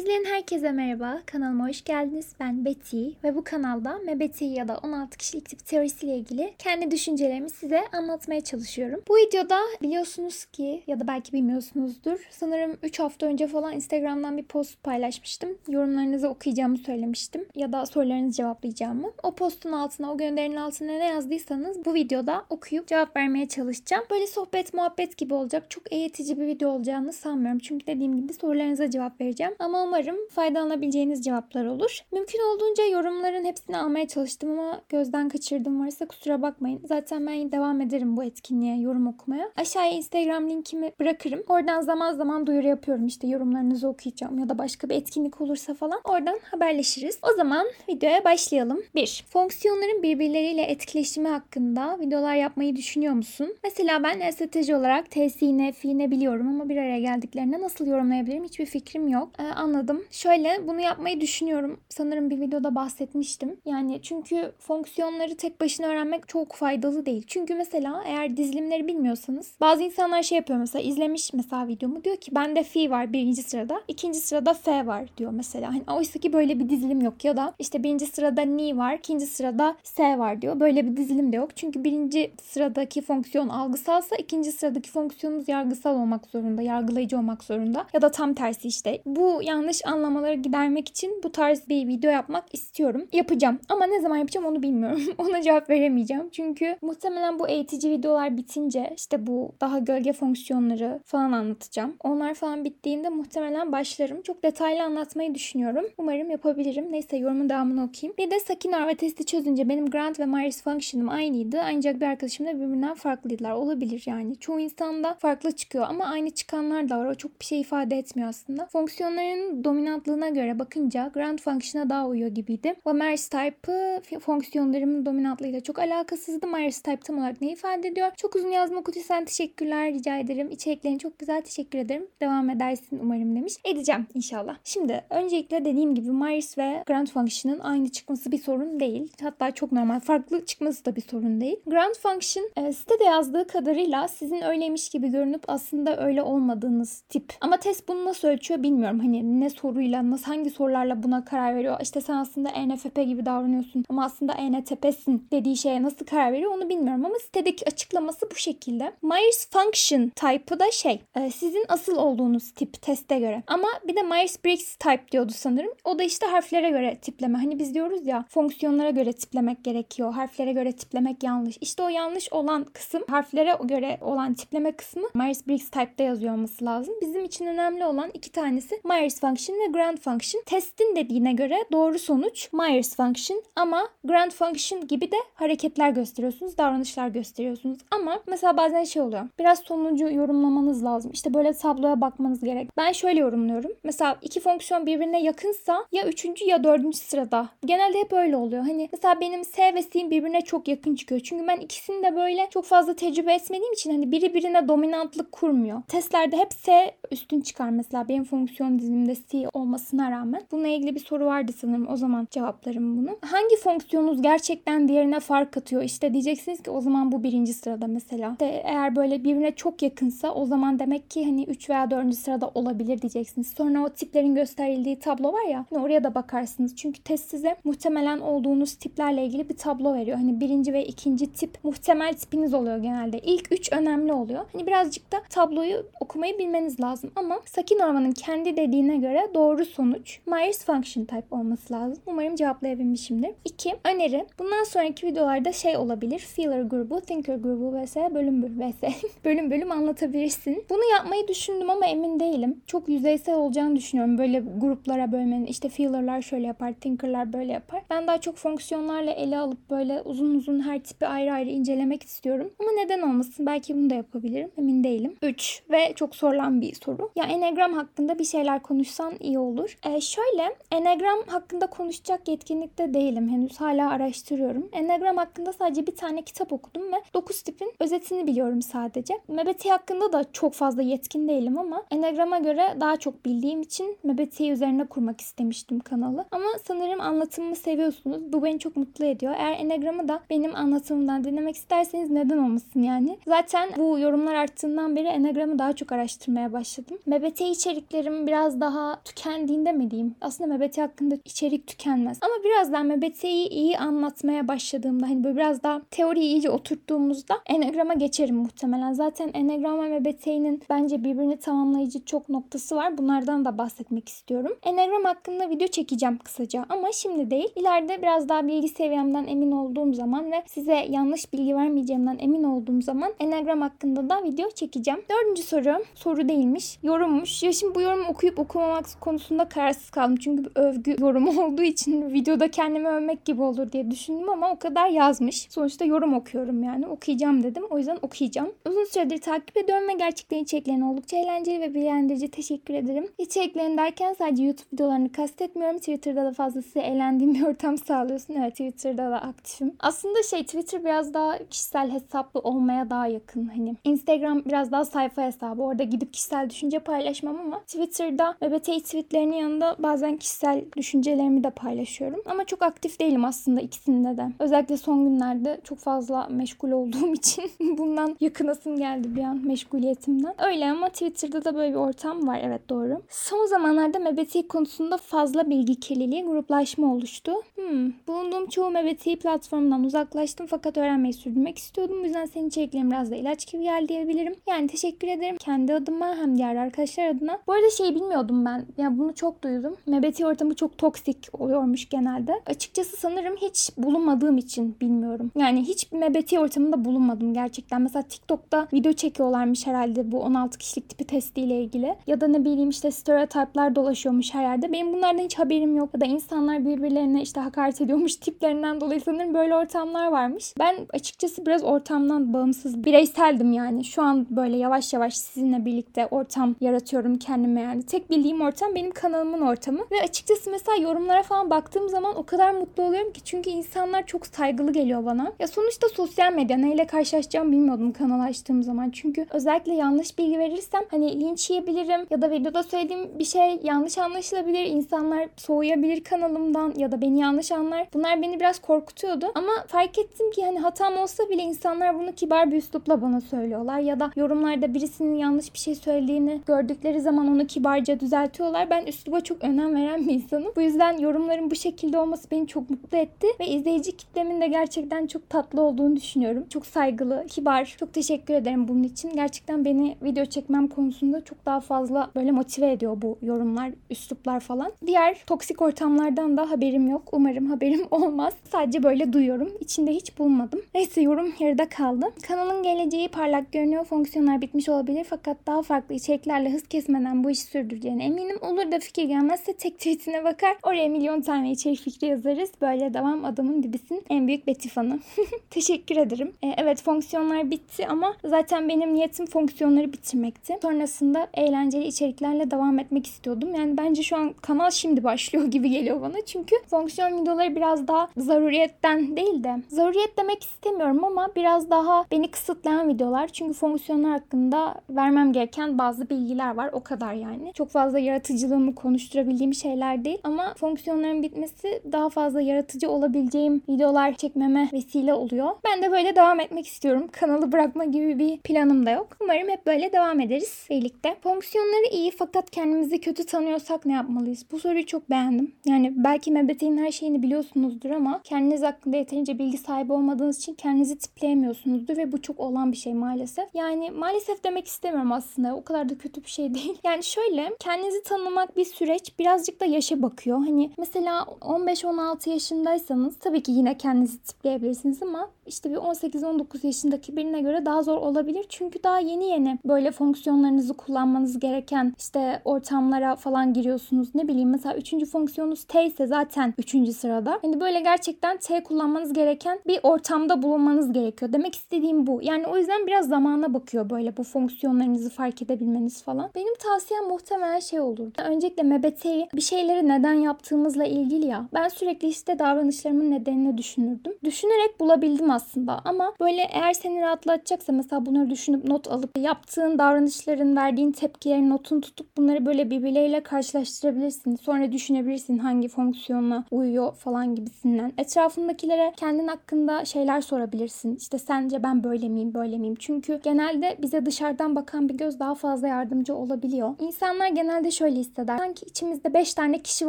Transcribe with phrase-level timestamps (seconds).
[0.00, 1.22] İzleyen herkese merhaba.
[1.26, 2.32] Kanalıma hoş geldiniz.
[2.40, 7.50] Ben Betty ve bu kanalda MBTI ya da 16 kişilik tip teorisiyle ilgili kendi düşüncelerimi
[7.50, 9.00] size anlatmaya çalışıyorum.
[9.08, 12.28] Bu videoda biliyorsunuz ki ya da belki bilmiyorsunuzdur.
[12.30, 15.58] Sanırım 3 hafta önce falan Instagram'dan bir post paylaşmıştım.
[15.68, 19.12] Yorumlarınızı okuyacağımı söylemiştim ya da sorularınızı cevaplayacağımı.
[19.22, 24.04] O postun altına, o gönderinin altına ne yazdıysanız bu videoda okuyup cevap vermeye çalışacağım.
[24.10, 25.70] Böyle sohbet, muhabbet gibi olacak.
[25.70, 27.58] Çok eğitici bir video olacağını sanmıyorum.
[27.58, 29.54] Çünkü dediğim gibi sorularınıza cevap vereceğim.
[29.58, 32.00] Ama umarım faydalanabileceğiniz cevaplar olur.
[32.12, 36.80] Mümkün olduğunca yorumların hepsini almaya çalıştım ama gözden kaçırdım varsa kusura bakmayın.
[36.84, 39.50] Zaten ben devam ederim bu etkinliğe yorum okumaya.
[39.56, 41.42] Aşağıya Instagram linkimi bırakırım.
[41.48, 46.00] Oradan zaman zaman duyuru yapıyorum işte yorumlarınızı okuyacağım ya da başka bir etkinlik olursa falan.
[46.04, 47.18] Oradan haberleşiriz.
[47.32, 48.82] O zaman videoya başlayalım.
[48.94, 49.24] 1.
[49.28, 53.56] Fonksiyonların birbirleriyle etkileşimi hakkında videolar yapmayı düşünüyor musun?
[53.64, 59.08] Mesela ben strateji olarak TSİ'ne, Fİ'ne biliyorum ama bir araya geldiklerinde nasıl yorumlayabilirim hiçbir fikrim
[59.08, 59.28] yok.
[59.38, 60.04] Ee, anladım.
[60.10, 61.80] Şöyle bunu yapmayı düşünüyorum.
[61.88, 63.56] Sanırım bir videoda bahsetmiştim.
[63.64, 67.24] Yani çünkü fonksiyonları tek başına öğrenmek çok faydalı değil.
[67.26, 72.34] Çünkü mesela eğer dizilimleri bilmiyorsanız bazı insanlar şey yapıyor mesela izlemiş mesela videomu diyor ki
[72.34, 75.68] bende fi var birinci sırada ikinci sırada f var diyor mesela.
[75.68, 79.26] Hani oysa ki böyle bir dizilim yok ya da işte birinci sırada ni var ikinci
[79.26, 80.60] sırada s var diyor.
[80.60, 81.56] Böyle bir dizilim de yok.
[81.56, 88.02] Çünkü birinci sıradaki fonksiyon algısalsa ikinci sıradaki fonksiyonumuz yargısal olmak zorunda, yargılayıcı olmak zorunda ya
[88.02, 89.02] da tam tersi işte.
[89.06, 93.06] Bu yanlış anlamaları gidermek için bu tarz bir video yapmak istiyorum.
[93.12, 95.00] Yapacağım ama ne zaman yapacağım onu bilmiyorum.
[95.18, 96.30] Ona cevap veremeyeceğim.
[96.32, 101.96] Çünkü muhtemelen bu eğitici videolar bitince işte bu daha gölge fonksiyonları falan anlatacağım.
[102.04, 104.22] Onlar falan bittiğinde muhtemelen başlarım.
[104.22, 105.84] Çok detaylı anlatmayı düşünüyorum.
[105.98, 106.92] Umarım yapabilirim.
[106.92, 108.16] Neyse yorumun devamını okuyayım.
[108.18, 111.60] Bir de Sakin ve testi çözünce benim Grant ve Myers Function'ım aynıydı.
[111.64, 113.52] Ancak bir arkadaşım da birbirinden farklıydılar.
[113.52, 114.36] Olabilir yani.
[114.36, 117.06] Çoğu insanda farklı çıkıyor ama aynı çıkanlar da var.
[117.06, 118.66] O çok bir şey ifade etmiyor aslında.
[118.66, 122.74] Fonksiyonların dominantlığına göre bakınca Grant Function'a daha uyuyor gibiydi.
[122.86, 126.46] Ve Myers Type'ı fonksiyonlarımın dominantlığıyla çok alakasızdı.
[126.46, 128.10] Myers Type tam olarak ne ifade ediyor?
[128.16, 130.50] Çok uzun yazma kutuysan teşekkürler rica ederim.
[130.50, 132.06] İçeriklerin çok güzel teşekkür ederim.
[132.20, 133.54] Devam edersin umarım demiş.
[133.64, 134.56] Edeceğim inşallah.
[134.64, 139.12] Şimdi öncelikle dediğim gibi Myers ve Grant Function'ın aynı çıkması bir sorun değil.
[139.22, 140.00] Hatta çok normal.
[140.00, 141.56] Farklı çıkması da bir sorun değil.
[141.66, 147.32] Grant Function e, sitede yazdığı kadarıyla sizin öyleymiş gibi görünüp aslında öyle olmadığınız tip.
[147.40, 149.00] Ama test bunu nasıl ölçüyor bilmiyorum.
[149.00, 151.76] Hani ne soruyla, nasıl hangi sorularla buna karar veriyor.
[151.82, 156.68] İşte sen aslında ENFP gibi davranıyorsun ama aslında ENTP'sin dediği şeye nasıl karar veriyor onu
[156.68, 158.92] bilmiyorum ama sitedeki açıklaması bu şekilde.
[159.02, 163.42] Myers Function type'ı da şey, e, sizin asıl olduğunuz tip teste göre.
[163.46, 165.72] Ama bir de Myers-Briggs type diyordu sanırım.
[165.84, 167.38] O da işte harflere göre tipleme.
[167.38, 170.12] Hani biz diyoruz ya fonksiyonlara göre tiplemek gerekiyor.
[170.12, 171.58] Harflere göre tiplemek yanlış.
[171.60, 176.94] İşte o yanlış olan kısım harflere göre olan tipleme kısmı Myers-Briggs type'da yazıyor olması lazım.
[177.02, 180.42] Bizim için önemli olan iki tanesi Myers function ve Grant function.
[180.46, 187.08] Testin dediğine göre doğru sonuç Myers function ama Grant function gibi de hareketler gösteriyorsunuz, davranışlar
[187.08, 187.78] gösteriyorsunuz.
[187.90, 189.28] Ama mesela bazen şey oluyor.
[189.38, 191.10] Biraz sonucu yorumlamanız lazım.
[191.14, 192.70] İşte böyle tabloya bakmanız gerek.
[192.76, 193.70] Ben şöyle yorumluyorum.
[193.84, 197.48] Mesela iki fonksiyon birbirine yakınsa ya üçüncü ya dördüncü sırada.
[197.66, 198.62] Genelde hep öyle oluyor.
[198.62, 201.20] Hani mesela benim S ve C'in birbirine çok yakın çıkıyor.
[201.20, 205.82] Çünkü ben ikisini de böyle çok fazla tecrübe etmediğim için hani biri birine dominantlık kurmuyor.
[205.88, 210.42] Testlerde hep S üstün çıkar mesela benim fonksiyon dizimimde C olmasına rağmen.
[210.52, 211.88] Bununla ilgili bir soru vardı sanırım.
[211.88, 213.18] O zaman cevaplarım bunu.
[213.20, 215.82] Hangi fonksiyonunuz gerçekten diğerine fark atıyor?
[215.82, 218.30] İşte diyeceksiniz ki o zaman bu birinci sırada mesela.
[218.32, 222.14] İşte eğer böyle birbirine çok yakınsa o zaman demek ki hani 3 veya 4.
[222.14, 223.48] sırada olabilir diyeceksiniz.
[223.56, 226.76] Sonra o tiplerin gösterildiği tablo var ya hani oraya da bakarsınız.
[226.76, 230.16] Çünkü test size muhtemelen olduğunuz tiplerle ilgili bir tablo veriyor.
[230.16, 233.18] Hani birinci ve ikinci tip muhtemel tipiniz oluyor genelde.
[233.18, 234.44] İlk üç önemli oluyor.
[234.52, 237.10] Hani birazcık da tabloyu okumayı bilmeniz lazım.
[237.16, 242.02] Ama Sakin Orman'ın kendi dediğine göre doğru sonuç Myers Function Type olması lazım.
[242.06, 243.30] Umarım cevaplayabilmişimdir.
[243.44, 243.74] 2.
[243.84, 244.26] Öneri.
[244.38, 246.18] Bundan sonraki videolarda şey olabilir.
[246.18, 247.96] Feeler grubu, Thinker grubu vs.
[247.96, 249.02] bölüm bölüm vs.
[249.24, 250.64] bölüm bölüm anlatabilirsin.
[250.70, 252.60] Bunu yapmayı düşündüm ama emin değilim.
[252.66, 254.18] Çok yüzeysel olacağını düşünüyorum.
[254.18, 255.46] Böyle gruplara bölmenin.
[255.46, 257.82] İşte Feeler'lar şöyle yapar, Thinker'lar böyle yapar.
[257.90, 262.50] Ben daha çok fonksiyonlarla ele alıp böyle uzun uzun her tipi ayrı ayrı incelemek istiyorum.
[262.60, 263.46] Ama neden olmasın?
[263.46, 264.50] Belki bunu da yapabilirim.
[264.58, 265.16] Emin değilim.
[265.22, 267.10] 3 ve çok sorulan bir soru.
[267.16, 268.62] Ya Enneagram hakkında bir şeyler
[269.00, 269.78] konuşsan iyi olur.
[269.84, 273.28] Ee, şöyle Enneagram hakkında konuşacak yetkinlikte değilim.
[273.28, 274.68] Henüz hala araştırıyorum.
[274.72, 279.14] Enneagram hakkında sadece bir tane kitap okudum ve 9 tipin özetini biliyorum sadece.
[279.28, 284.50] MBTI hakkında da çok fazla yetkin değilim ama Enneagram'a göre daha çok bildiğim için MBTI
[284.50, 286.24] üzerine kurmak istemiştim kanalı.
[286.30, 288.32] Ama sanırım anlatımımı seviyorsunuz.
[288.32, 289.34] Bu beni çok mutlu ediyor.
[289.38, 293.18] Eğer Enneagram'ı da benim anlatımımdan dinlemek isterseniz neden olmasın yani.
[293.26, 296.98] Zaten bu yorumlar arttığından beri Enneagram'ı daha çok araştırmaya başladım.
[297.06, 300.14] MBTI içeriklerim biraz daha tükendiğinde mi diyeyim?
[300.20, 302.18] Aslında MBT hakkında içerik tükenmez.
[302.22, 307.94] Ama biraz daha MBT'yi iyi anlatmaya başladığımda hani böyle biraz daha teoriyi iyice oturttuğumuzda Enneagram'a
[307.94, 308.92] geçerim muhtemelen.
[308.92, 312.98] Zaten Enneagram ve MBT'nin bence birbirini tamamlayıcı çok noktası var.
[312.98, 314.56] Bunlardan da bahsetmek istiyorum.
[314.62, 317.48] Enneagram hakkında video çekeceğim kısaca ama şimdi değil.
[317.56, 322.82] İleride biraz daha bilgi seviyemden emin olduğum zaman ve size yanlış bilgi vermeyeceğimden emin olduğum
[322.82, 325.00] zaman Enneagram hakkında da video çekeceğim.
[325.10, 325.84] Dördüncü soru.
[325.94, 326.78] Soru değilmiş.
[326.82, 327.42] Yorummuş.
[327.42, 328.38] Ya şimdi bu yorumu okuyup
[328.70, 330.16] okumamak konusunda kararsız kaldım.
[330.16, 334.58] Çünkü bir övgü yorumu olduğu için videoda kendimi övmek gibi olur diye düşündüm ama o
[334.58, 335.46] kadar yazmış.
[335.50, 336.86] Sonuçta yorum okuyorum yani.
[336.86, 337.64] Okuyacağım dedim.
[337.70, 338.52] O yüzden okuyacağım.
[338.68, 342.30] Uzun süredir takip ediyorum ve gerçekten içeriklerini oldukça eğlenceli ve bilgilendirici.
[342.30, 343.06] Teşekkür ederim.
[343.18, 345.78] İçeriklerini derken sadece YouTube videolarını kastetmiyorum.
[345.78, 348.34] Twitter'da da fazlasıyla eğlendiğim bir ortam sağlıyorsun.
[348.34, 349.74] Evet Twitter'da da aktifim.
[349.80, 353.46] Aslında şey Twitter biraz daha kişisel hesaplı olmaya daha yakın.
[353.46, 355.62] Hani Instagram biraz daha sayfa hesabı.
[355.62, 362.22] Orada gidip kişisel düşünce paylaşmam ama Twitter'da MBTI tweetlerinin yanında bazen kişisel düşüncelerimi de paylaşıyorum.
[362.26, 364.26] Ama çok aktif değilim aslında ikisinde de.
[364.38, 370.34] Özellikle son günlerde çok fazla meşgul olduğum için bundan yakınasım geldi bir an meşguliyetimden.
[370.38, 372.40] Öyle ama Twitter'da da böyle bir ortam var.
[372.42, 373.02] Evet doğru.
[373.08, 377.32] Son zamanlarda MBTI konusunda fazla bilgi kirliliği, gruplaşma oluştu.
[377.54, 377.92] Hmm.
[378.08, 381.96] Bulunduğum çoğu MBTI platformundan uzaklaştım fakat öğrenmeyi sürdürmek istiyordum.
[382.00, 384.34] Bu yüzden senin içeriklerin biraz da ilaç gibi geldi diyebilirim.
[384.48, 387.38] Yani teşekkür ederim kendi adıma hem diğer arkadaşlar adına.
[387.46, 388.49] Bu arada şey bilmiyordum ben.
[388.78, 389.76] Yani bunu çok duydum.
[389.86, 392.40] MBTI ortamı çok toksik oluyormuş genelde.
[392.46, 395.30] Açıkçası sanırım hiç bulunmadığım için bilmiyorum.
[395.36, 397.82] Yani hiç MBTI ortamında bulunmadım gerçekten.
[397.82, 401.94] Mesela TikTok'ta video çekiyorlarmış herhalde bu 16 kişilik tipi testiyle ilgili.
[402.06, 404.72] Ya da ne bileyim işte stereotipler dolaşıyormuş her yerde.
[404.72, 405.90] Benim bunlardan hiç haberim yok.
[405.94, 410.54] Ya da insanlar birbirlerine işte hakaret ediyormuş tiplerinden dolayı sanırım böyle ortamlar varmış.
[410.58, 413.84] Ben açıkçası biraz ortamdan bağımsız bireyseldim yani.
[413.84, 417.82] Şu an böyle yavaş yavaş sizinle birlikte ortam yaratıyorum kendime yani.
[417.82, 419.84] Tek bildiğim ortam benim kanalımın ortamı.
[419.90, 424.26] Ve açıkçası mesela yorumlara falan baktığım zaman o kadar mutlu oluyorum ki çünkü insanlar çok
[424.26, 425.32] saygılı geliyor bana.
[425.38, 428.90] Ya sonuçta sosyal medya neyle karşılaşacağım bilmiyordum kanal açtığım zaman.
[428.90, 433.98] Çünkü özellikle yanlış bilgi verirsem hani linç yiyebilirim ya da videoda söylediğim bir şey yanlış
[433.98, 434.64] anlaşılabilir.
[434.64, 437.86] İnsanlar soğuyabilir kanalımdan ya da beni yanlış anlar.
[437.94, 439.26] Bunlar beni biraz korkutuyordu.
[439.34, 443.78] Ama fark ettim ki hani hatam olsa bile insanlar bunu kibar bir üslupla bana söylüyorlar.
[443.78, 448.00] Ya da yorumlarda birisinin yanlış bir şey söylediğini gördükleri zaman onu kibarca
[448.30, 448.70] düzeltiyorlar.
[448.70, 450.52] Ben üsluba çok önem veren bir insanım.
[450.56, 453.26] Bu yüzden yorumların bu şekilde olması beni çok mutlu etti.
[453.40, 456.44] Ve izleyici kitlemin de gerçekten çok tatlı olduğunu düşünüyorum.
[456.48, 457.76] Çok saygılı, kibar.
[457.80, 459.10] Çok teşekkür ederim bunun için.
[459.14, 464.72] Gerçekten beni video çekmem konusunda çok daha fazla böyle motive ediyor bu yorumlar, üsluplar falan.
[464.86, 467.02] Diğer toksik ortamlardan da haberim yok.
[467.12, 468.34] Umarım haberim olmaz.
[468.52, 469.52] Sadece böyle duyuyorum.
[469.60, 470.60] İçinde hiç bulmadım.
[470.74, 472.06] Neyse yorum yarıda kaldı.
[472.28, 473.84] Kanalın geleceği parlak görünüyor.
[473.84, 478.19] Fonksiyonlar bitmiş olabilir fakat daha farklı içeriklerle hız kesmeden bu işi sürdüreceğine eminim.
[478.40, 480.56] Olur da fikir gelmezse tek tweetine bakar.
[480.62, 482.50] Oraya milyon tane içerik fikri yazarız.
[482.60, 484.04] Böyle devam adamın dibisin.
[484.10, 484.98] En büyük Betty fanı.
[485.50, 486.32] Teşekkür ederim.
[486.44, 490.58] Ee, evet fonksiyonlar bitti ama zaten benim niyetim fonksiyonları bitirmekti.
[490.62, 493.54] Sonrasında eğlenceli içeriklerle devam etmek istiyordum.
[493.54, 496.20] Yani bence şu an kanal şimdi başlıyor gibi geliyor bana.
[496.26, 502.30] Çünkü fonksiyon videoları biraz daha zaruriyetten değil de zaruriyet demek istemiyorum ama biraz daha beni
[502.30, 503.28] kısıtlayan videolar.
[503.28, 506.70] Çünkü fonksiyonlar hakkında vermem gereken bazı bilgiler var.
[506.72, 507.52] O kadar yani.
[507.54, 510.18] Çok fazla yaratıcılığımı konuşturabildiğim şeyler değil.
[510.24, 515.50] Ama fonksiyonların bitmesi daha fazla yaratıcı olabileceğim videolar çekmeme vesile oluyor.
[515.64, 517.08] Ben de böyle devam etmek istiyorum.
[517.12, 519.16] Kanalı bırakma gibi bir planım da yok.
[519.20, 521.16] Umarım hep böyle devam ederiz birlikte.
[521.22, 524.46] Fonksiyonları iyi fakat kendimizi kötü tanıyorsak ne yapmalıyız?
[524.52, 525.52] Bu soruyu çok beğendim.
[525.64, 530.98] Yani belki MBT'nin her şeyini biliyorsunuzdur ama kendiniz hakkında yeterince bilgi sahibi olmadığınız için kendinizi
[530.98, 533.54] tipleyemiyorsunuzdur ve bu çok olan bir şey maalesef.
[533.54, 535.56] Yani maalesef demek istemiyorum aslında.
[535.56, 536.78] O kadar da kötü bir şey değil.
[536.84, 540.38] Yani şöyle kendinizi tanımak bir süreç birazcık da yaşa bakıyor.
[540.38, 547.40] Hani mesela 15-16 yaşındaysanız tabii ki yine kendinizi tipleyebilirsiniz ama işte bir 18-19 yaşındaki birine
[547.40, 548.46] göre daha zor olabilir.
[548.48, 554.14] Çünkü daha yeni yeni böyle fonksiyonlarınızı kullanmanız gereken işte ortamlara falan giriyorsunuz.
[554.14, 554.94] Ne bileyim mesela 3.
[555.12, 556.96] fonksiyonunuz T ise zaten 3.
[556.96, 557.38] sırada.
[557.42, 561.32] Hani böyle gerçekten T kullanmanız gereken bir ortamda bulunmanız gerekiyor.
[561.32, 562.20] Demek istediğim bu.
[562.22, 566.30] Yani o yüzden biraz zamana bakıyor böyle bu fonksiyonlarınızı fark edebilmeniz falan.
[566.34, 568.12] Benim tavsiyem muhtemelen şey olurdu.
[568.24, 571.46] Öncelikle MBT'yi bir şeyleri neden yaptığımızla ilgili ya.
[571.54, 574.12] Ben sürekli işte davranışlarımın nedenini düşünürdüm.
[574.24, 579.78] Düşünerek bulabildim aslında aslında ama böyle eğer seni rahatlatacaksa mesela bunları düşünüp not alıp yaptığın
[579.78, 584.36] davranışların, verdiğin tepkilerin notunu tutup bunları böyle birbirleriyle karşılaştırabilirsin.
[584.36, 587.92] Sonra düşünebilirsin hangi fonksiyona uyuyor falan gibisinden.
[587.98, 590.96] Etrafındakilere kendin hakkında şeyler sorabilirsin.
[590.96, 592.74] İşte sence ben böyle miyim, böyle miyim?
[592.78, 596.74] Çünkü genelde bize dışarıdan bakan bir göz daha fazla yardımcı olabiliyor.
[596.80, 598.38] İnsanlar genelde şöyle hisseder.
[598.38, 599.88] Sanki içimizde 5 tane kişi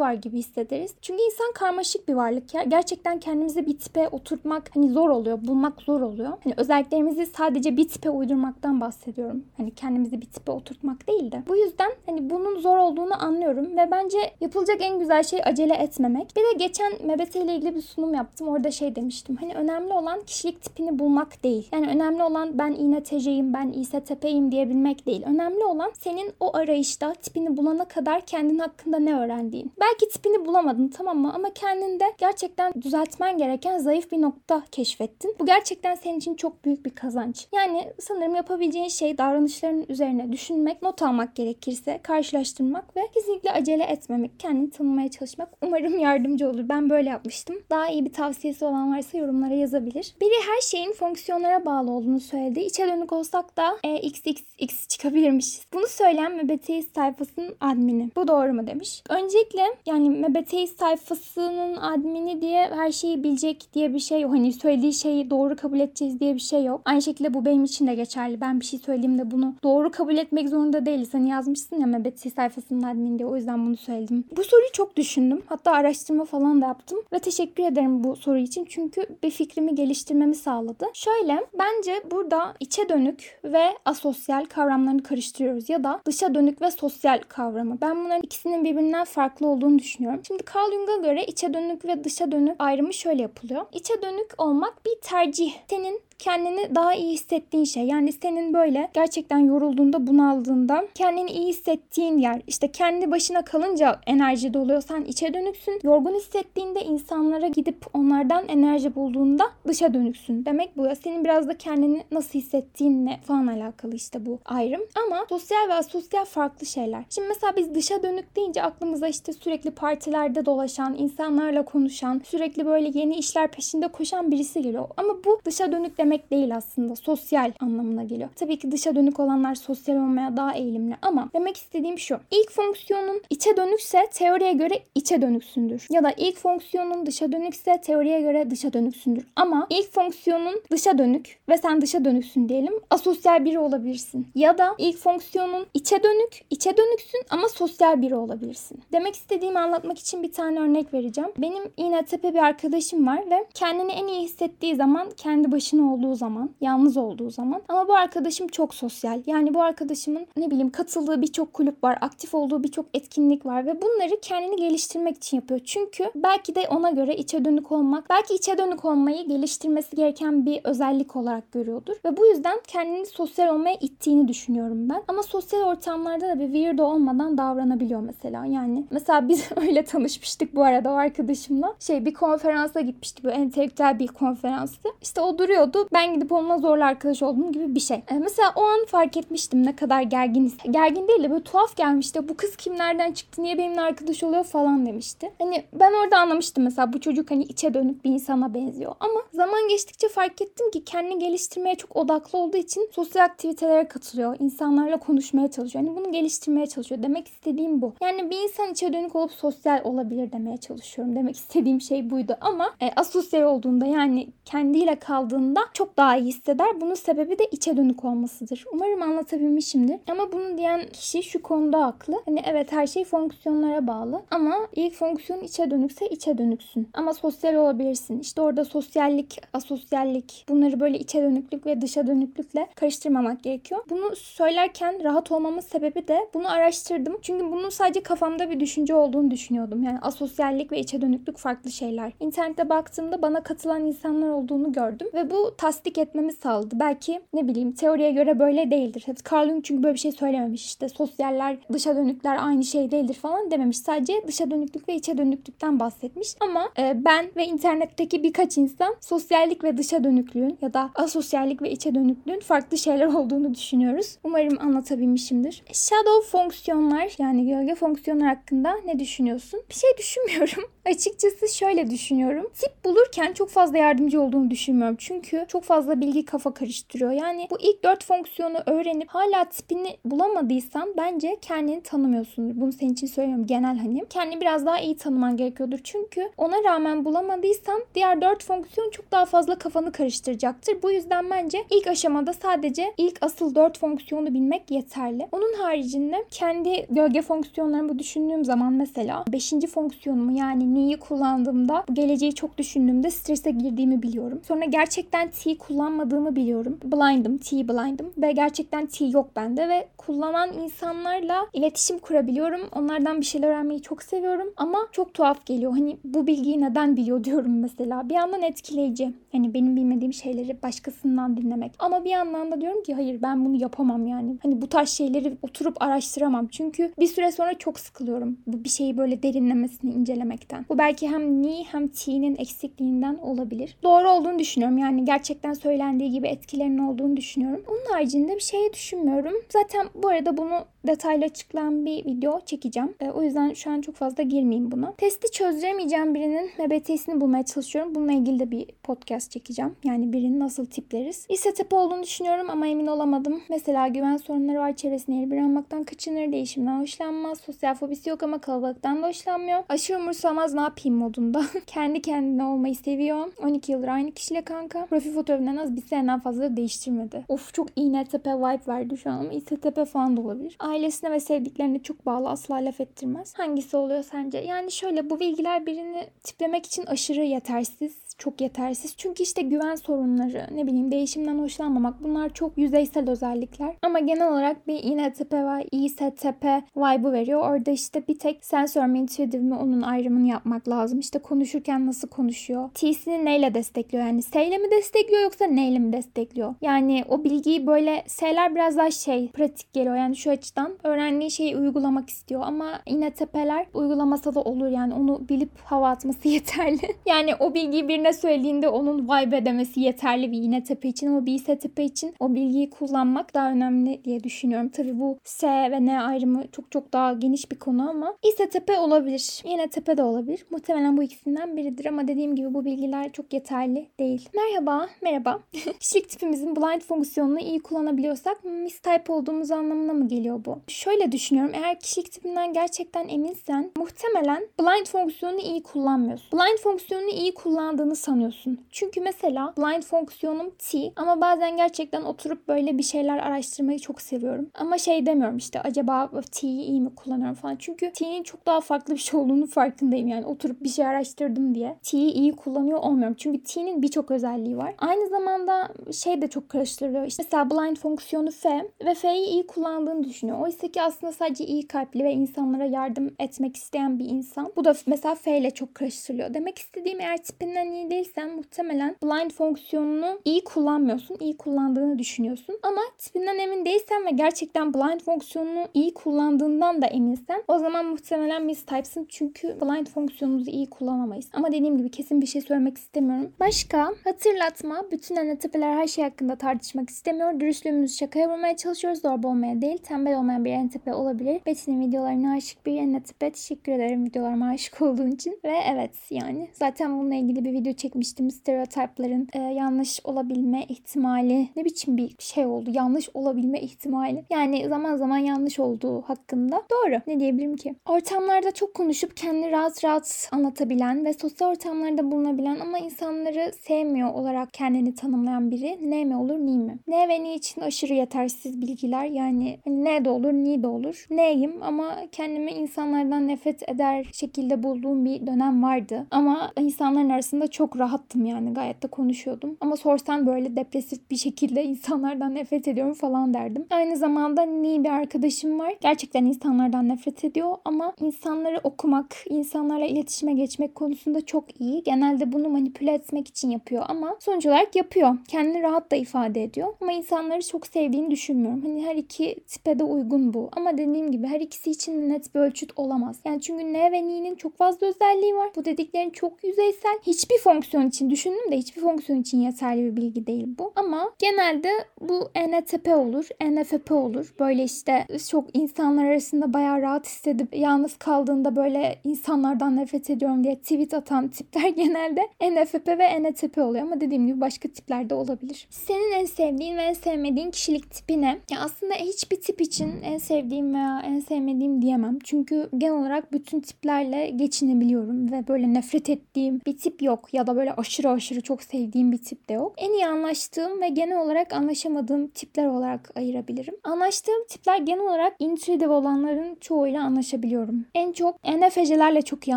[0.00, 0.94] var gibi hissederiz.
[1.02, 2.44] Çünkü insan karmaşık bir varlık.
[2.68, 5.38] Gerçekten kendimizi bir tipe oturtmak hani zor oluyor.
[5.46, 6.32] Bulmak zor oluyor.
[6.44, 9.44] Hani özelliklerimizi sadece bir tipe uydurmaktan bahsediyorum.
[9.56, 11.42] Hani kendimizi bir tipe oturtmak değil de.
[11.48, 16.36] Bu yüzden hani bunun zor olduğunu anlıyorum ve bence yapılacak en güzel şey acele etmemek.
[16.36, 18.48] Bir de geçen MBT ile ilgili bir sunum yaptım.
[18.48, 19.36] Orada şey demiştim.
[19.36, 21.68] Hani önemli olan kişilik tipini bulmak değil.
[21.72, 25.22] Yani önemli olan ben İNTC'yim, ben İSTP'yim diyebilmek değil.
[25.26, 29.72] Önemli olan senin o arayışta tipini bulana kadar kendin hakkında ne öğrendiğin.
[29.80, 31.32] Belki tipini bulamadın tamam mı?
[31.34, 35.21] Ama kendinde gerçekten düzeltmen gereken zayıf bir nokta keşfettin.
[35.40, 37.46] Bu gerçekten senin için çok büyük bir kazanç.
[37.54, 44.40] Yani sanırım yapabileceğin şey davranışların üzerine düşünmek, not almak gerekirse, karşılaştırmak ve kesinlikle acele etmemek,
[44.40, 46.68] kendini tanımaya çalışmak umarım yardımcı olur.
[46.68, 47.56] Ben böyle yapmıştım.
[47.70, 50.14] Daha iyi bir tavsiyesi olan varsa yorumlara yazabilir.
[50.20, 52.60] Biri her şeyin fonksiyonlara bağlı olduğunu söyledi.
[52.60, 55.62] İçe dönük olsak da e, XXX çıkabilirmişiz.
[55.72, 58.10] Bunu söyleyen MBTİ sayfasının admini.
[58.16, 59.02] Bu doğru mu demiş.
[59.08, 64.22] Öncelikle yani MBTİ sayfasının admini diye her şeyi bilecek diye bir şey.
[64.22, 66.80] Hani söylediği şeyi doğru kabul edeceğiz diye bir şey yok.
[66.84, 68.40] Aynı şekilde bu benim için de geçerli.
[68.40, 71.14] Ben bir şey söyleyeyim de bunu doğru kabul etmek zorunda değiliz.
[71.14, 73.28] Hani yazmışsın ya MBTİ sayfasının admini diye.
[73.28, 74.24] O yüzden bunu söyledim.
[74.36, 75.42] Bu soruyu çok düşündüm.
[75.46, 76.98] Hatta araştırma falan da yaptım.
[77.12, 78.64] Ve teşekkür ederim bu soru için.
[78.68, 80.86] Çünkü bir fikrimi geliştirmemi sağladı.
[80.94, 85.70] Şöyle bence burada içe dönük ve asosyal kavramlarını karıştırıyoruz.
[85.70, 87.78] Ya da dışa dönük ve sosyal kavramı.
[87.80, 90.20] Ben bunların ikisinin birbirinden farklı olduğunu düşünüyorum.
[90.26, 93.66] Şimdi Carl Jung'a göre içe dönük ve dışa dönük ayrımı şöyle yapılıyor.
[93.72, 95.54] İçe dönük olmak bir tercih.
[95.68, 97.86] Senin kendini daha iyi hissettiğin şey.
[97.86, 102.42] Yani senin böyle gerçekten yorulduğunda, bunaldığında kendini iyi hissettiğin yer.
[102.46, 105.80] İşte kendi başına kalınca enerji doluyorsan içe dönüksün.
[105.82, 110.44] Yorgun hissettiğinde insanlara gidip onlardan enerji bulduğunda dışa dönüksün.
[110.44, 110.94] Demek bu ya.
[110.94, 114.80] Senin biraz da kendini nasıl hissettiğinle falan alakalı işte bu ayrım.
[115.06, 117.04] Ama sosyal ve asosyal farklı şeyler.
[117.10, 122.98] Şimdi mesela biz dışa dönük deyince aklımıza işte sürekli partilerde dolaşan, insanlarla konuşan, sürekli böyle
[122.98, 124.88] yeni işler peşinde koşan birisi geliyor.
[124.96, 126.96] Ama bu dışa dönük demek demek değil aslında.
[126.96, 128.28] Sosyal anlamına geliyor.
[128.36, 132.18] Tabii ki dışa dönük olanlar sosyal olmaya daha eğilimli ama demek istediğim şu.
[132.30, 135.86] İlk fonksiyonun içe dönükse teoriye göre içe dönüksündür.
[135.90, 139.26] Ya da ilk fonksiyonun dışa dönükse teoriye göre dışa dönüksündür.
[139.36, 142.74] Ama ilk fonksiyonun dışa dönük ve sen dışa dönüksün diyelim.
[142.90, 144.26] Asosyal biri olabilirsin.
[144.34, 148.80] Ya da ilk fonksiyonun içe dönük, içe dönüksün ama sosyal biri olabilirsin.
[148.92, 151.30] Demek istediğimi anlatmak için bir tane örnek vereceğim.
[151.38, 156.50] Benim İNTP bir arkadaşım var ve kendini en iyi hissettiği zaman kendi başına olduğu zaman,
[156.60, 157.62] yalnız olduğu zaman.
[157.68, 159.22] Ama bu arkadaşım çok sosyal.
[159.26, 163.82] Yani bu arkadaşımın ne bileyim katıldığı birçok kulüp var, aktif olduğu birçok etkinlik var ve
[163.82, 165.60] bunları kendini geliştirmek için yapıyor.
[165.64, 170.60] Çünkü belki de ona göre içe dönük olmak, belki içe dönük olmayı geliştirmesi gereken bir
[170.64, 171.94] özellik olarak görüyordur.
[172.04, 175.02] Ve bu yüzden kendini sosyal olmaya ittiğini düşünüyorum ben.
[175.08, 178.46] Ama sosyal ortamlarda da bir weirdo olmadan davranabiliyor mesela.
[178.46, 181.74] Yani mesela biz öyle tanışmıştık bu arada o arkadaşımla.
[181.80, 183.24] Şey bir konferansa gitmiştik.
[183.24, 184.88] Böyle entelektüel bir konferanstı.
[185.02, 185.81] İşte o duruyordu.
[185.92, 187.96] Ben gidip onunla zorla arkadaş oldum gibi bir şey.
[187.96, 190.56] E, mesela o an fark etmiştim ne kadar gerginiz.
[190.70, 192.28] Gergin değil de böyle tuhaf gelmişti.
[192.28, 195.32] Bu kız kimlerden çıktı niye benimle arkadaş oluyor falan demişti.
[195.38, 198.94] Hani ben orada anlamıştım mesela bu çocuk hani içe dönük bir insana benziyor.
[199.00, 204.36] Ama zaman geçtikçe fark ettim ki kendini geliştirmeye çok odaklı olduğu için sosyal aktivitelere katılıyor.
[204.40, 205.84] İnsanlarla konuşmaya çalışıyor.
[205.84, 207.02] Hani bunu geliştirmeye çalışıyor.
[207.02, 207.92] Demek istediğim bu.
[208.02, 211.16] Yani bir insan içe dönük olup sosyal olabilir demeye çalışıyorum.
[211.16, 212.36] Demek istediğim şey buydu.
[212.40, 216.80] Ama e, asosyal olduğunda yani kendiyle kaldığında çok daha iyi hisseder.
[216.80, 218.64] Bunun sebebi de içe dönük olmasıdır.
[218.72, 220.00] Umarım anlatabilmişimdir.
[220.10, 222.14] Ama bunu diyen kişi şu konuda haklı.
[222.24, 226.88] Hani evet her şey fonksiyonlara bağlı ama ilk fonksiyon içe dönükse içe dönüksün.
[226.94, 228.20] Ama sosyal olabilirsin.
[228.20, 233.84] İşte orada sosyallik, asosyallik bunları böyle içe dönüklük ve dışa dönüklükle karıştırmamak gerekiyor.
[233.90, 237.18] Bunu söylerken rahat olmamın sebebi de bunu araştırdım.
[237.22, 239.82] Çünkü bunun sadece kafamda bir düşünce olduğunu düşünüyordum.
[239.82, 242.12] Yani asosyallik ve içe dönüklük farklı şeyler.
[242.20, 246.80] İnternette baktığımda bana katılan insanlar olduğunu gördüm ve bu tasdik etmemi sağladı.
[246.80, 249.04] Belki ne bileyim teoriye göre böyle değildir.
[249.32, 250.64] Carl Jung çünkü böyle bir şey söylememiş.
[250.64, 253.78] İşte sosyaller, dışa dönükler aynı şey değildir falan dememiş.
[253.78, 256.28] Sadece dışa dönüklük ve içe dönüklükten bahsetmiş.
[256.40, 261.70] Ama e, ben ve internetteki birkaç insan sosyallik ve dışa dönüklüğün ya da asosyallik ve
[261.70, 264.18] içe dönüklüğün farklı şeyler olduğunu düşünüyoruz.
[264.24, 265.62] Umarım anlatabilmişimdir.
[265.72, 269.60] Shadow fonksiyonlar yani gölge fonksiyonlar hakkında ne düşünüyorsun?
[269.70, 270.64] Bir şey düşünmüyorum.
[270.86, 272.50] Açıkçası şöyle düşünüyorum.
[272.54, 274.96] Tip bulurken çok fazla yardımcı olduğunu düşünmüyorum.
[274.98, 277.10] Çünkü çok fazla bilgi kafa karıştırıyor.
[277.12, 282.60] Yani bu ilk dört fonksiyonu öğrenip hala tipini bulamadıysan bence kendini tanımıyorsundur.
[282.60, 284.04] Bunu senin için söylüyorum genel hani.
[284.10, 285.78] Kendini biraz daha iyi tanıman gerekiyordur.
[285.84, 290.82] Çünkü ona rağmen bulamadıysan diğer dört fonksiyon çok daha fazla kafanı karıştıracaktır.
[290.82, 295.28] Bu yüzden bence ilk aşamada sadece ilk asıl dört fonksiyonu bilmek yeterli.
[295.32, 302.58] Onun haricinde kendi gölge fonksiyonlarımı düşündüğüm zaman mesela beşinci fonksiyonumu yani ni'yi kullandığımda geleceği çok
[302.58, 304.40] düşündüğümde strese girdiğimi biliyorum.
[304.48, 306.78] Sonra gerçekten T kullanmadığımı biliyorum.
[306.84, 312.60] Blind'ım, T blind'ım ve gerçekten T yok bende ve kullanan insanlarla iletişim kurabiliyorum.
[312.76, 315.72] Onlardan bir şeyler öğrenmeyi çok seviyorum ama çok tuhaf geliyor.
[315.72, 318.08] Hani bu bilgiyi neden biliyor diyorum mesela.
[318.08, 319.12] Bir yandan etkileyici.
[319.32, 321.72] Hani benim bilmediğim şeyleri başkasından dinlemek.
[321.78, 324.36] Ama bir yandan da diyorum ki hayır ben bunu yapamam yani.
[324.42, 326.46] Hani bu tarz şeyleri oturup araştıramam.
[326.46, 328.38] Çünkü bir süre sonra çok sıkılıyorum.
[328.46, 330.66] Bu bir şeyi böyle derinlemesine incelemekten.
[330.68, 333.76] Bu belki hem ni hem t'nin eksikliğinden olabilir.
[333.82, 334.78] Doğru olduğunu düşünüyorum.
[334.78, 335.31] Yani gerçekten
[335.62, 337.64] söylendiği gibi etkilerinin olduğunu düşünüyorum.
[337.68, 339.34] Onun haricinde bir şey düşünmüyorum.
[339.48, 342.94] Zaten bu arada bunu detaylı açıklayan bir video çekeceğim.
[343.00, 344.92] E, o yüzden şu an çok fazla girmeyeyim buna.
[344.92, 347.94] Testi çözdüremeyeceğim birinin MBT'sini bulmaya çalışıyorum.
[347.94, 349.76] Bununla ilgili de bir podcast çekeceğim.
[349.84, 351.26] Yani birinin nasıl tipleriz.
[351.28, 353.42] İse tipi olduğunu düşünüyorum ama emin olamadım.
[353.50, 354.76] Mesela güven sorunları var.
[354.76, 356.32] Çevresine bir almaktan kaçınır.
[356.32, 357.40] Değişimden hoşlanmaz.
[357.40, 359.62] Sosyal fobisi yok ama kalabalıktan da hoşlanmıyor.
[359.68, 361.42] Aşırı umursamaz ne yapayım modunda.
[361.66, 363.32] Kendi kendine olmayı seviyor.
[363.42, 364.86] 12 yıldır aynı kişiyle kanka.
[364.86, 367.24] Profil fotoğrafından az bir seneden fazla değiştirmedi.
[367.28, 370.56] Of çok iğne tepe vibe verdi şu an ama ise tepe falan da olabilir.
[370.58, 373.34] Ailesine ve sevdiklerine çok bağlı asla laf ettirmez.
[373.38, 374.38] Hangisi oluyor sence?
[374.38, 378.94] Yani şöyle bu bilgiler birini tiplemek için aşırı yetersiz çok yetersiz.
[378.96, 383.74] Çünkü işte güven sorunları, ne bileyim değişimden hoşlanmamak bunlar çok yüzeysel özellikler.
[383.82, 386.44] Ama genel olarak bir INTP ve ISTP
[386.76, 387.40] vibe'ı veriyor.
[387.40, 390.98] Orada işte bir tek sensör mi intuitive mi onun ayrımını yapmak lazım.
[390.98, 392.70] İşte konuşurken nasıl konuşuyor?
[392.74, 394.06] T'sini neyle destekliyor?
[394.06, 396.54] Yani S ile mi destekliyor yoksa neyle mi destekliyor?
[396.60, 399.96] Yani o bilgiyi böyle S'ler biraz daha şey pratik geliyor.
[399.96, 405.50] Yani şu açıdan öğrendiği şeyi uygulamak istiyor ama INTP'ler uygulamasa da olur yani onu bilip
[405.64, 406.96] hava atması yeterli.
[407.06, 411.34] yani o bilgiyi birine söylediğinde onun vibe edemesi yeterli bir iğne tepe için ama bir
[411.34, 414.68] ise tepe için o bilgiyi kullanmak daha önemli diye düşünüyorum.
[414.68, 418.78] Tabii bu S ve N ayrımı çok çok daha geniş bir konu ama ise tepe
[418.78, 419.42] olabilir.
[419.44, 420.46] Yine tepe de olabilir.
[420.50, 424.28] Muhtemelen bu ikisinden biridir ama dediğim gibi bu bilgiler çok yeterli değil.
[424.34, 425.40] Merhaba, merhaba.
[425.80, 430.58] Kişilik tipimizin blind fonksiyonunu iyi kullanabiliyorsak mistype olduğumuz anlamına mı geliyor bu?
[430.68, 431.52] Şöyle düşünüyorum.
[431.54, 436.38] Eğer kişilik tipinden gerçekten eminsen muhtemelen blind fonksiyonunu iyi kullanmıyorsun.
[436.38, 438.60] Blind fonksiyonunu iyi kullandığını sanıyorsun.
[438.70, 444.50] Çünkü mesela blind fonksiyonum T ama bazen gerçekten oturup böyle bir şeyler araştırmayı çok seviyorum.
[444.54, 447.56] Ama şey demiyorum işte acaba T'yi iyi mi kullanıyorum falan.
[447.56, 450.08] Çünkü T'nin çok daha farklı bir şey olduğunu farkındayım.
[450.08, 453.16] Yani oturup bir şey araştırdım diye T'yi iyi kullanıyor olmuyorum.
[453.18, 454.74] Çünkü T'nin birçok özelliği var.
[454.82, 457.06] Aynı zamanda şey de çok karıştırılıyor.
[457.06, 460.38] İşte mesela blind fonksiyonu F ve F'yi iyi kullandığını düşünüyor.
[460.40, 464.52] Oysa ki aslında sadece iyi kalpli ve insanlara yardım etmek isteyen bir insan.
[464.56, 466.34] Bu da mesela F ile çok karıştırılıyor.
[466.34, 471.16] Demek istediğim eğer tipinden iyi değilsen muhtemelen blind fonksiyonunu iyi kullanmıyorsun.
[471.20, 472.58] iyi kullandığını düşünüyorsun.
[472.62, 478.44] Ama tipinden emin değilsen ve gerçekten blind fonksiyonunu iyi kullandığından da eminsen o zaman muhtemelen
[478.44, 479.06] mistype'sın.
[479.08, 481.28] Çünkü blind fonksiyonumuzu iyi kullanamayız.
[481.32, 483.32] Ama dediğim gibi kesin bir şey söylemek istemiyorum.
[483.40, 484.71] Başka hatırlatma.
[484.90, 487.40] Bütün NTP'ler her şey hakkında tartışmak istemiyor.
[487.40, 489.02] Dürüstlüğümüzü şakaya vurmaya çalışıyoruz.
[489.02, 489.78] Zorba olmaya değil.
[489.78, 491.40] Tembel olmayan bir NTP olabilir.
[491.46, 493.20] Betty'nin videolarına aşık bir NTP.
[493.20, 495.40] Teşekkür ederim videolarıma aşık olduğun için.
[495.44, 498.30] Ve evet yani zaten bununla ilgili bir video çekmiştim.
[498.30, 502.70] Stereotiplerin e, yanlış olabilme ihtimali ne biçim bir şey oldu?
[502.72, 504.24] Yanlış olabilme ihtimali.
[504.30, 506.62] Yani zaman zaman yanlış olduğu hakkında.
[506.70, 507.00] Doğru.
[507.06, 507.74] Ne diyebilirim ki?
[507.86, 514.52] Ortamlarda çok konuşup kendini rahat rahat anlatabilen ve sosyal ortamlarda bulunabilen ama insanları sevmiyor olarak
[514.62, 516.78] kendini tanımlayan biri ne mi olur ni mi?
[516.86, 521.06] Ne ve ni için aşırı yetersiz bilgiler yani ne de olur ni de olur.
[521.10, 526.06] Neyim ama kendimi insanlardan nefret eder şekilde bulduğum bir dönem vardı.
[526.10, 529.56] Ama insanların arasında çok rahattım yani gayet de konuşuyordum.
[529.60, 533.66] Ama sorsan böyle depresif bir şekilde insanlardan nefret ediyorum falan derdim.
[533.70, 535.74] Aynı zamanda ni bir arkadaşım var.
[535.80, 541.82] Gerçekten insanlardan nefret ediyor ama insanları okumak, insanlarla iletişime geçmek konusunda çok iyi.
[541.82, 545.16] Genelde bunu manipüle etmek için yapıyor ama sonuç olarak yapıyor.
[545.28, 546.68] Kendini rahat da ifade ediyor.
[546.80, 548.62] Ama insanları çok sevdiğini düşünmüyorum.
[548.62, 550.48] Hani her iki tipe de uygun bu.
[550.52, 553.20] Ama dediğim gibi her ikisi için net bir ölçüt olamaz.
[553.24, 555.50] Yani çünkü ne ve ni'nin çok fazla özelliği var.
[555.56, 556.98] Bu dediklerin çok yüzeysel.
[557.02, 560.72] Hiçbir fonksiyon için düşündüm de hiçbir fonksiyon için yeterli bir bilgi değil bu.
[560.76, 564.34] Ama genelde bu ENTP olur, NFP olur.
[564.40, 570.56] Böyle işte çok insanlar arasında bayağı rahat hissedip yalnız kaldığında böyle insanlardan nefret ediyorum diye
[570.56, 575.66] tweet atan tipler genelde NFP ve NTP oluyor ama dediğim gibi başka tipler de olabilir.
[575.70, 578.38] Senin en sevdiğin ve en sevmediğin kişilik tipi ne?
[578.50, 582.18] Ya aslında hiçbir tip için en sevdiğim veya en sevmediğim diyemem.
[582.24, 587.56] Çünkü genel olarak bütün tiplerle geçinebiliyorum ve böyle nefret ettiğim bir tip yok ya da
[587.56, 589.74] böyle aşırı aşırı çok sevdiğim bir tip de yok.
[589.76, 593.74] En iyi anlaştığım ve genel olarak anlaşamadığım tipler olarak ayırabilirim.
[593.84, 597.84] Anlaştığım tipler genel olarak intuitive olanların çoğuyla anlaşabiliyorum.
[597.94, 599.56] En çok ENFJ'lerle çok iyi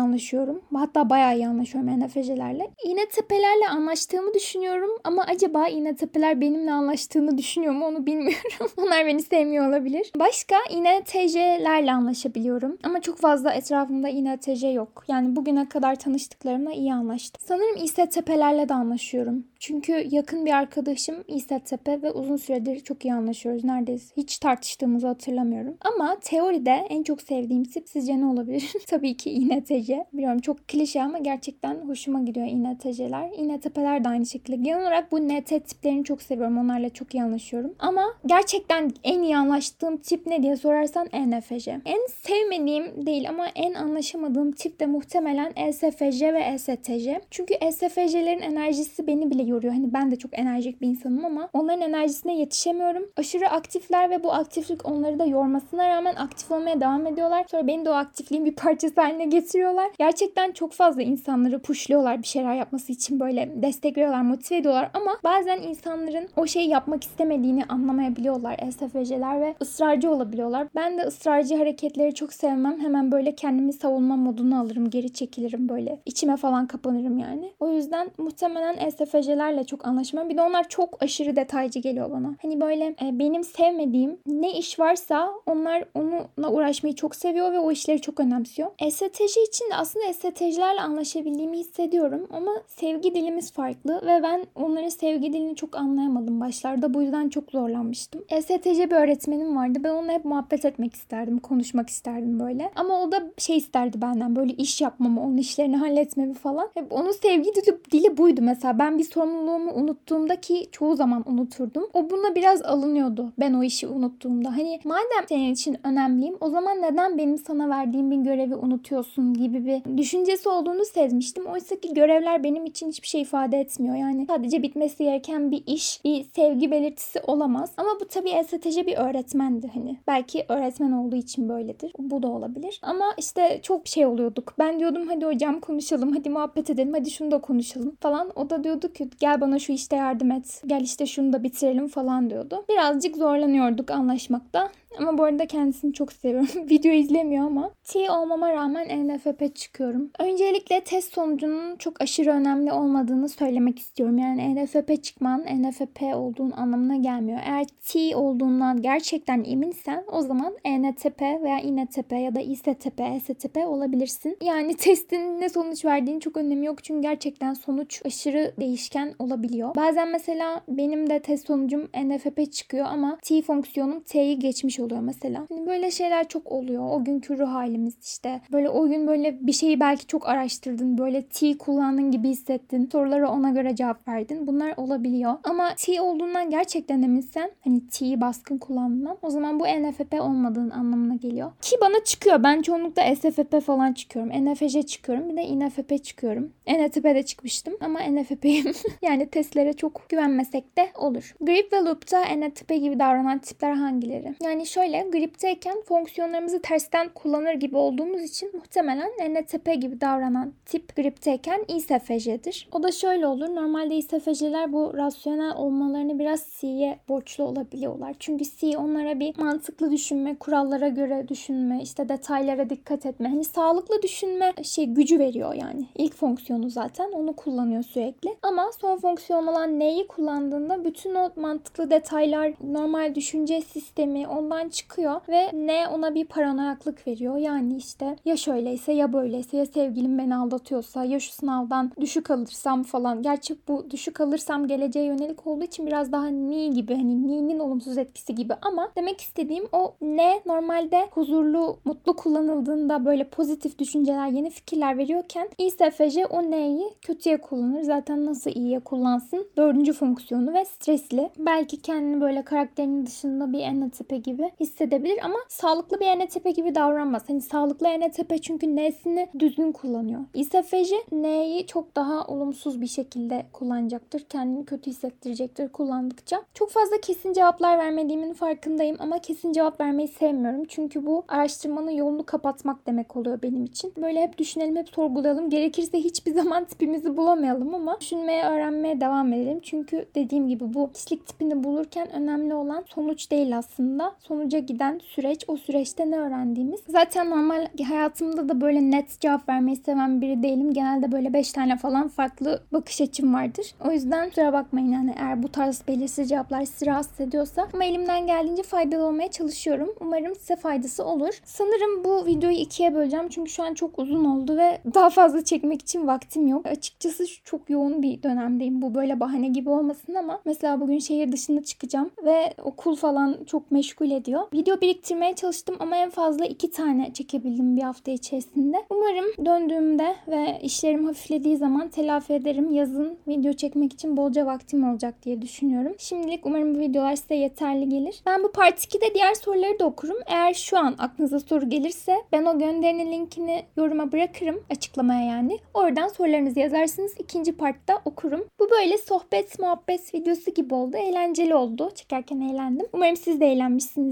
[0.00, 0.60] anlaşıyorum.
[0.74, 2.70] Hatta bayağı iyi anlaşıyorum ENFJ'lerle.
[2.84, 8.50] İğnetepelerle anlaştığımı düşünüyorum ama acaba İğnetepeler benimle anlaştığını düşünüyor mu onu bilmiyorum.
[8.76, 10.12] Onlar beni sevmiyor olabilir.
[10.18, 12.78] Başka İNTJ'lerle anlaşabiliyorum.
[12.82, 15.04] Ama çok fazla etrafımda İNTJ yok.
[15.08, 17.42] Yani bugüne kadar tanıştıklarımla iyi anlaştım.
[17.46, 19.44] Sanırım İSTP'lerle de anlaşıyorum.
[19.58, 23.64] Çünkü yakın bir arkadaşım İSTP ve uzun süredir çok iyi anlaşıyoruz.
[23.64, 25.76] Neredeyse hiç tartıştığımızı hatırlamıyorum.
[25.80, 28.72] Ama teoride en çok sevdiğim tip sizce ne olabilir?
[28.86, 30.04] Tabii ki İNTC.
[30.12, 33.30] Biliyorum çok klişe ama gerçekten hoşuma gidiyor İNTC'ler.
[33.36, 34.56] İNTP'ler de aynı şekilde.
[34.66, 36.58] Genel olarak bu NT tiplerini çok seviyorum.
[36.58, 37.74] Onlarla çok iyi anlaşıyorum.
[37.78, 41.68] Ama gerçekten en iyi anlaştığım tip ne diye sorarsan ENFJ.
[41.68, 47.08] En sevmediğim değil ama en anlaşamadığım tip de muhtemelen ESFJ ve ESTJ.
[47.30, 49.72] Çünkü ESFJ'lerin enerjisi beni bile yoruyor.
[49.72, 53.10] Hani ben de çok enerjik bir insanım ama onların enerjisine yetişemiyorum.
[53.16, 57.44] Aşırı aktifler ve bu aktiflik onları da yormasına rağmen aktif olmaya devam ediyorlar.
[57.50, 59.90] Sonra beni de o aktifliğin bir parçası haline getiriyorlar.
[59.98, 65.16] Gerçekten çok fazla insanları pushluyorlar bir şeyler yapması için böyle destek veriyorlar, motive ediyorlar ama
[65.24, 70.68] bazen insanların o şeyi yapmak istemediğini anlamayabiliyorlar ESFJ'ler ve ısrarcı olabiliyorlar.
[70.74, 72.80] Ben de ısrarcı hareketleri çok sevmem.
[72.80, 76.00] Hemen böyle kendimi savunma moduna alırım, geri çekilirim böyle.
[76.06, 77.52] içime falan kapanırım yani.
[77.60, 80.28] O yüzden muhtemelen ESFJ'lerle çok anlaşmam.
[80.28, 82.34] Bir de onlar çok aşırı detaycı geliyor bana.
[82.42, 87.72] Hani böyle e, benim sevmediğim ne iş varsa onlar onunla uğraşmayı çok seviyor ve o
[87.72, 88.70] işleri çok önemsiyor.
[88.90, 95.32] STJ için de aslında STJ'lerle anlaşabildiğimi hissediyorum ama sevgi dilimiz farklı ve ben onların sevgi
[95.32, 96.94] dilini çok anlayamadım başlarda.
[96.94, 98.22] Bu yüzden çok zorlanmıştım.
[98.40, 99.78] STJ bir öğretmenim vardı.
[99.84, 102.70] Ben onunla hep muhabbet etmek isterdim, konuşmak isterdim böyle.
[102.76, 106.68] Ama o da şey isterdi benden böyle iş yapmamı, onun işlerini halletmemi falan.
[106.74, 108.78] Hep onun sevgi dili, dili buydu mesela.
[108.78, 111.86] Ben bir sorumluluğumu unuttuğumda ki çoğu zaman unuturdum.
[111.94, 114.50] O buna biraz alınıyordu ben o işi unuttuğumda.
[114.50, 119.66] Hani madem senin için önemliyim o zaman neden benim sana verdiğim bir görevi unutuyorsun gibi
[119.66, 121.46] bir düşüncesi olduğunu sezmiştim.
[121.46, 123.96] Oysa ki görevler benim için hiçbir şey ifade etmiyor.
[123.96, 127.72] Yani sadece bitmesi gereken bir iş, bir sevgi belirtisi olamaz.
[127.76, 129.98] Ama bu tabii strateji bir öğretmendi hani.
[130.06, 131.92] Belki öğretmen olduğu için böyledir.
[131.98, 132.80] Bu da olabilir.
[132.82, 134.54] Ama işte çok şey oluyorduk.
[134.58, 138.30] Ben diyordum hadi hocam konuşalım, hadi muhabbet edelim, hadi şunu da konuşalım falan.
[138.36, 140.62] O da diyordu ki gel bana şu işte yardım et.
[140.66, 142.64] Gel işte şunu da bitirelim falan diyordu.
[142.68, 144.70] Birazcık zorlanıyorduk anlaşmakta.
[144.98, 146.48] Ama bu arada kendisini çok seviyorum.
[146.70, 147.70] Video izlemiyor ama.
[147.84, 150.10] T olmama rağmen ENFP çıkıyorum.
[150.18, 154.18] Öncelikle test sonucunun çok aşırı önemli olmadığını söylemek istiyorum.
[154.18, 157.40] Yani ENFP çıkman ENFP olduğun anlamına gelmiyor.
[157.44, 164.36] Eğer T olduğundan gerçekten eminsen o zaman ENTP veya INTP ya da ISTP, STP olabilirsin.
[164.42, 166.84] Yani testin ne sonuç verdiğini çok önemi yok.
[166.84, 169.74] Çünkü gerçekten sonuç aşırı değişken olabiliyor.
[169.74, 175.46] Bazen mesela benim de test sonucum ENFP çıkıyor ama T fonksiyonum T'yi geçmiş mesela.
[175.48, 176.82] Hani böyle şeyler çok oluyor.
[176.90, 178.40] O günkü ruh halimiz işte.
[178.52, 180.98] Böyle o gün böyle bir şeyi belki çok araştırdın.
[180.98, 182.88] Böyle T kullandın gibi hissettin.
[182.92, 184.46] Sorulara ona göre cevap verdin.
[184.46, 185.34] Bunlar olabiliyor.
[185.44, 191.14] Ama T olduğundan gerçekten eminsen hani T'yi baskın kullanman o zaman bu NFP olmadığın anlamına
[191.14, 191.52] geliyor.
[191.60, 192.42] Ki bana çıkıyor.
[192.42, 194.32] Ben çoğunlukla SFP falan çıkıyorum.
[194.44, 195.28] NFJ çıkıyorum.
[195.28, 196.52] Bir de INFP çıkıyorum.
[196.68, 198.72] NTP'de çıkmıştım ama NFP'yim.
[199.02, 201.34] yani testlere çok güvenmesek de olur.
[201.40, 204.34] Grip ve Loop'ta NTP gibi davranan tipler hangileri?
[204.42, 211.64] Yani şöyle gripteyken fonksiyonlarımızı tersten kullanır gibi olduğumuz için muhtemelen NTP gibi davranan tip gripteyken
[211.68, 212.68] ISFJ'dir.
[212.72, 213.54] O da şöyle olur.
[213.54, 218.16] Normalde ISFJ'ler bu rasyonel olmalarını biraz C'ye borçlu olabiliyorlar.
[218.18, 223.28] Çünkü C onlara bir mantıklı düşünme, kurallara göre düşünme, işte detaylara dikkat etme.
[223.28, 225.86] Hani sağlıklı düşünme şey gücü veriyor yani.
[225.94, 228.30] İlk fonksiyonu zaten onu kullanıyor sürekli.
[228.42, 234.68] Ama son fonksiyon olan N'yi kullandığında bütün o mantıklı detaylar, normal düşünce sistemi, ondan içinden
[234.68, 237.36] çıkıyor ve ne ona bir paranoyaklık veriyor.
[237.36, 242.82] Yani işte ya şöyleyse ya böyleyse ya sevgilim beni aldatıyorsa ya şu sınavdan düşük alırsam
[242.82, 243.22] falan.
[243.22, 247.98] Gerçi bu düşük alırsam geleceğe yönelik olduğu için biraz daha ni gibi hani ni'nin olumsuz
[247.98, 254.50] etkisi gibi ama demek istediğim o ne normalde huzurlu, mutlu kullanıldığında böyle pozitif düşünceler, yeni
[254.50, 257.82] fikirler veriyorken İSFJ o neyi kötüye kullanır.
[257.82, 259.46] Zaten nasıl iyiye kullansın?
[259.56, 261.30] Dördüncü fonksiyonu ve stresli.
[261.38, 267.22] Belki kendini böyle karakterinin dışında bir ENTP gibi hissedebilir ama sağlıklı bir ENTP gibi davranmaz.
[267.28, 270.20] Hani sağlıklı ENTP çünkü N'sini düzgün kullanıyor.
[270.34, 274.20] İSFJ N'yi çok daha olumsuz bir şekilde kullanacaktır.
[274.20, 276.42] Kendini kötü hissettirecektir kullandıkça.
[276.54, 280.64] Çok fazla kesin cevaplar vermediğimin farkındayım ama kesin cevap vermeyi sevmiyorum.
[280.68, 283.92] Çünkü bu araştırmanın yolunu kapatmak demek oluyor benim için.
[283.96, 285.50] Böyle hep düşünelim, hep sorgulayalım.
[285.50, 289.60] Gerekirse hiçbir zaman tipimizi bulamayalım ama düşünmeye, öğrenmeye devam edelim.
[289.62, 294.14] Çünkü dediğim gibi bu kişilik tipini bulurken önemli olan sonuç değil aslında.
[294.36, 296.80] Sonuca giden süreç, o süreçte ne öğrendiğimiz.
[296.88, 300.72] Zaten normal hayatımda da böyle net cevap vermeyi seven biri değilim.
[300.72, 303.74] Genelde böyle 5 tane falan farklı bakış açım vardır.
[303.88, 307.68] O yüzden kusura bakmayın yani eğer bu tarz belirsiz cevaplar sizi rahatsız ediyorsa.
[307.74, 309.94] Ama elimden geldiğince faydalı olmaya çalışıyorum.
[310.00, 311.40] Umarım size faydası olur.
[311.44, 313.28] Sanırım bu videoyu ikiye böleceğim.
[313.28, 316.66] Çünkü şu an çok uzun oldu ve daha fazla çekmek için vaktim yok.
[316.66, 318.82] Açıkçası çok yoğun bir dönemdeyim.
[318.82, 323.70] Bu böyle bahane gibi olmasın ama mesela bugün şehir dışına çıkacağım ve okul falan çok
[323.70, 324.25] meşgul ediyor.
[324.26, 328.76] Video biriktirmeye çalıştım ama en fazla iki tane çekebildim bir hafta içerisinde.
[328.90, 332.70] Umarım döndüğümde ve işlerim hafiflediği zaman telafi ederim.
[332.70, 335.94] Yazın video çekmek için bolca vaktim olacak diye düşünüyorum.
[335.98, 338.22] Şimdilik umarım bu videolar size yeterli gelir.
[338.26, 340.16] Ben bu part 2'de diğer soruları da okurum.
[340.26, 344.62] Eğer şu an aklınıza soru gelirse ben o gönderinin linkini yoruma bırakırım.
[344.70, 345.58] Açıklamaya yani.
[345.74, 347.14] Oradan sorularınızı yazarsınız.
[347.18, 348.44] İkinci partta okurum.
[348.60, 350.96] Bu böyle sohbet muhabbet videosu gibi oldu.
[350.96, 351.90] Eğlenceli oldu.
[351.94, 352.86] Çekerken eğlendim.
[352.92, 353.46] Umarım siz de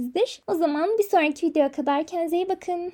[0.05, 0.43] eğlenmişsinizdir.
[0.47, 2.93] O zaman bir sonraki videoya kadar kendinize iyi bakın.